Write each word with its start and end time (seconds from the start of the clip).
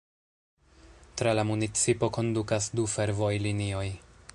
Tra 1.21 1.35
la 1.39 1.45
municipo 1.51 2.11
kondukas 2.17 2.71
du 2.81 2.91
fervojlinioj. 2.97 3.89